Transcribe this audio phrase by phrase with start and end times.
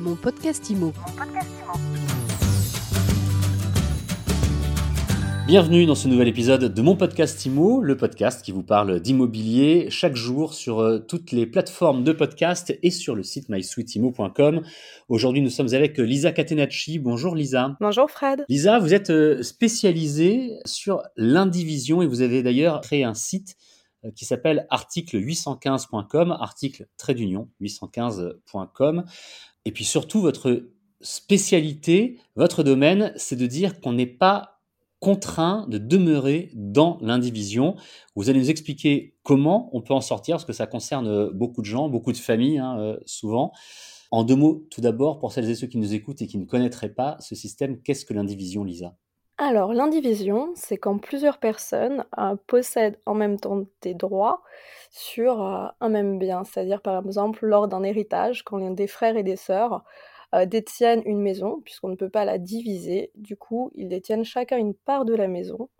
[0.00, 0.94] Mon podcast IMO.
[5.46, 9.88] Bienvenue dans ce nouvel épisode de mon podcast IMO, le podcast qui vous parle d'immobilier
[9.90, 14.62] chaque jour sur euh, toutes les plateformes de podcast et sur le site mysweetimo.com.
[15.10, 16.98] Aujourd'hui, nous sommes avec Lisa Catenacci.
[16.98, 17.76] Bonjour Lisa.
[17.78, 18.46] Bonjour Fred.
[18.48, 23.58] Lisa, vous êtes euh, spécialisée sur l'indivision et vous avez d'ailleurs créé un site
[24.14, 29.04] qui s'appelle article815.com, article trait d'union 815.com.
[29.64, 30.70] Et puis surtout, votre
[31.00, 34.60] spécialité, votre domaine, c'est de dire qu'on n'est pas
[35.00, 37.74] contraint de demeurer dans l'indivision.
[38.14, 41.66] Vous allez nous expliquer comment on peut en sortir, parce que ça concerne beaucoup de
[41.66, 43.52] gens, beaucoup de familles, hein, euh, souvent.
[44.10, 46.44] En deux mots, tout d'abord, pour celles et ceux qui nous écoutent et qui ne
[46.44, 48.94] connaîtraient pas ce système, qu'est-ce que l'indivision, Lisa?
[49.42, 54.42] Alors, l'indivision, c'est quand plusieurs personnes euh, possèdent en même temps des droits
[54.90, 56.44] sur euh, un même bien.
[56.44, 59.82] C'est-à-dire, par exemple, lors d'un héritage, quand des frères et des sœurs
[60.34, 63.12] euh, détiennent une maison, puisqu'on ne peut pas la diviser.
[63.16, 65.70] Du coup, ils détiennent chacun une part de la maison.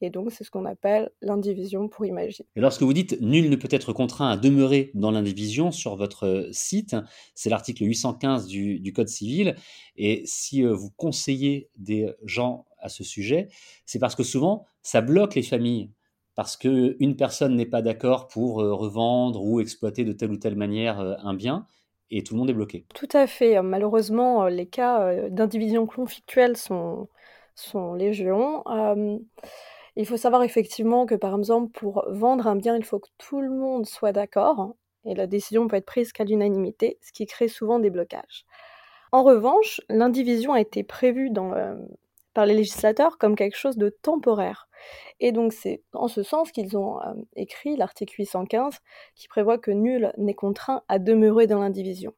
[0.00, 2.46] Et donc, c'est ce qu'on appelle l'indivision pour imaginer.
[2.54, 6.48] Et lorsque vous dites nul ne peut être contraint à demeurer dans l'indivision sur votre
[6.52, 6.94] site,
[7.34, 9.56] c'est l'article 815 du, Code civil.
[9.96, 13.48] Et si vous conseillez des gens à ce sujet,
[13.86, 15.90] c'est parce que souvent, ça bloque les familles.
[16.34, 20.56] Parce qu'une personne n'est pas d'accord pour euh, revendre ou exploiter de telle ou telle
[20.56, 21.66] manière un bien
[22.10, 22.86] et tout le monde est bloqué.
[22.94, 23.60] Tout à fait.
[23.62, 27.08] Malheureusement, les cas d'indivision conflictuelle sont,
[27.54, 28.64] sont légion.
[29.96, 33.40] il faut savoir effectivement que, par exemple, pour vendre un bien, il faut que tout
[33.40, 34.74] le monde soit d'accord.
[35.04, 38.44] Et la décision peut être prise qu'à l'unanimité, ce qui crée souvent des blocages.
[39.12, 41.52] En revanche, l'indivision a été prévue dans,
[42.34, 44.68] par les législateurs comme quelque chose de temporaire.
[45.18, 48.78] Et donc c'est en ce sens qu'ils ont euh, écrit l'article 815
[49.14, 52.14] qui prévoit que nul n'est contraint à demeurer dans l'indivision.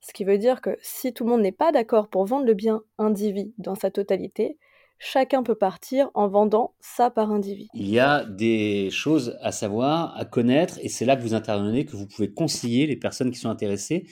[0.00, 2.54] Ce qui veut dire que si tout le monde n'est pas d'accord pour vendre le
[2.54, 4.56] bien indivis dans sa totalité,
[4.98, 7.68] chacun peut partir en vendant sa part indivis.
[7.74, 11.84] Il y a des choses à savoir, à connaître, et c'est là que vous intervenez,
[11.84, 14.06] que vous pouvez conseiller les personnes qui sont intéressées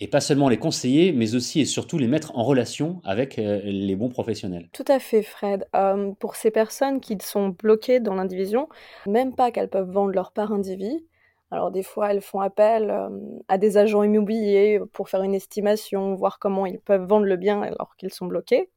[0.00, 3.60] et pas seulement les conseiller, mais aussi et surtout les mettre en relation avec euh,
[3.64, 4.68] les bons professionnels.
[4.72, 5.66] Tout à fait, Fred.
[5.74, 8.68] Euh, pour ces personnes qui sont bloquées dans l'indivision,
[9.06, 11.04] même pas qu'elles peuvent vendre leur part indivis,
[11.50, 13.08] alors des fois, elles font appel euh,
[13.48, 17.62] à des agents immobiliers pour faire une estimation, voir comment ils peuvent vendre le bien
[17.62, 18.70] alors qu'ils sont bloqués.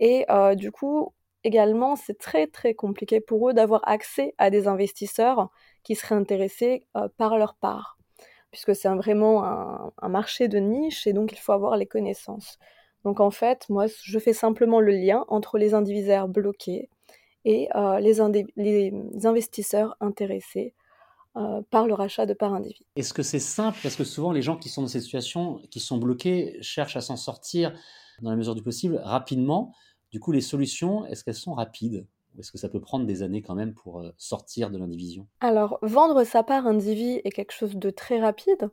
[0.00, 0.26] Et
[0.56, 1.14] du coup,
[1.44, 5.48] également, c'est très très compliqué pour eux d'avoir accès à des investisseurs
[5.84, 6.82] qui seraient intéressés
[7.18, 7.98] par leur part
[8.52, 12.58] puisque c'est vraiment un, marché de niche et donc il faut avoir les connaissances.
[13.02, 16.88] Donc en fait, moi, je fais simplement le lien entre les indivisaires bloqués
[17.44, 18.20] et euh, les,
[19.24, 20.74] investisseurs intéressés
[21.36, 22.86] euh, par le rachat de parts individuelles.
[22.94, 23.78] Est-ce que c'est simple?
[23.82, 27.00] Parce que souvent, les gens qui sont dans cette situation, qui sont bloqués, cherchent à
[27.00, 27.72] s'en sortir
[28.20, 29.74] dans la mesure du possible rapidement.
[30.10, 32.06] Du coup, les solutions, est-ce qu'elles sont rapides?
[32.38, 35.26] Est-ce que ça peut prendre des années quand même pour euh, sortir de l'indivision?
[35.40, 38.70] Alors, vendre sa part indivis est quelque chose de très rapide,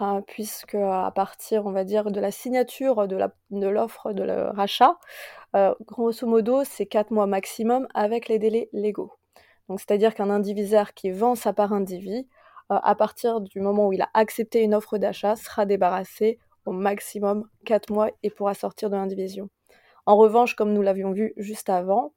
[0.00, 4.22] euh, puisque à partir, on va dire, de la signature de l'offre de,
[4.54, 4.98] rachat,
[5.56, 9.12] euh, grosso modo, c'est 4 mois maximum avec les délais légaux.
[9.68, 12.26] Donc, c'est-à-dire qu'un indivisaire qui vend sa part indivis,
[12.68, 17.46] à partir du moment où il a accepté une offre d'achat, sera débarrassé au maximum
[17.66, 19.50] 4 mois et pourra sortir de l'indivision.
[20.06, 22.14] En revanche, comme nous l'avions vu juste avant,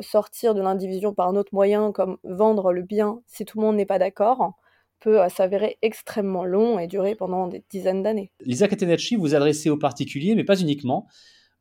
[0.00, 3.76] sortir de l'indivision par un autre moyen, comme vendre le bien, si tout le monde
[3.76, 4.54] n'est pas d'accord,
[5.00, 8.30] peut euh, s'avérer extrêmement long et durer pendant des dizaines d'années.
[8.40, 11.06] Lisa Catenacci, vous adressez aux particuliers, mais pas uniquement.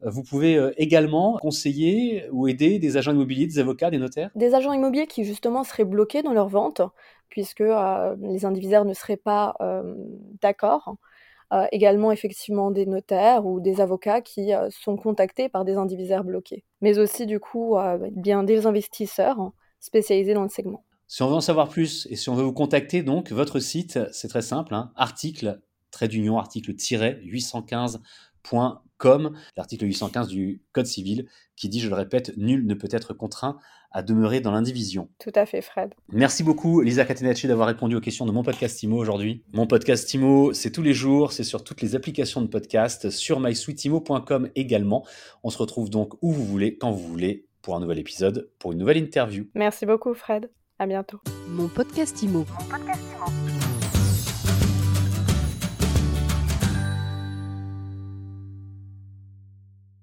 [0.03, 4.30] Euh, vous pouvez euh, également conseiller ou aider des agents immobiliers, des avocats, des notaires?
[4.36, 6.81] Des agents immobiliers qui justement seraient bloqués dans leur vente,
[7.30, 9.56] puisque les indivisaires ne seraient pas
[10.41, 10.96] d'accord.
[11.52, 16.24] Euh, également effectivement des notaires ou des avocats qui euh, sont contactés par des indivisaires
[16.24, 20.84] bloqués, mais aussi du coup euh, bien des investisseurs hein, spécialisés dans le segment.
[21.08, 23.98] Si on veut en savoir plus et si on veut vous contacter, donc votre site,
[24.12, 27.98] c'est très simple, hein, article, trait d'union, article-815
[29.00, 31.25] comme l'article 815 du Code civil
[31.56, 33.57] qui dit, je le répète, nul ne peut être contraint
[33.92, 35.10] à demeurer dans l'indivision.
[35.19, 35.96] Tout à fait, Fred.
[36.10, 39.44] Merci beaucoup, Lisa Catenacci, d'avoir répondu aux questions de mon podcast Imo aujourd'hui.
[39.54, 43.40] Mon podcast Imo, c'est tous les jours, c'est sur toutes les applications de podcast, sur
[43.40, 45.06] mysweetimo.com également.
[45.44, 48.74] On se retrouve donc où vous voulez, quand vous voulez, pour un nouvel épisode, pour
[48.74, 49.45] une nouvelle interview.
[49.56, 50.52] Merci beaucoup, Fred.
[50.78, 51.19] À bientôt.
[51.48, 52.40] Mon podcast Imo.
[52.40, 53.38] Mon podcast Imo.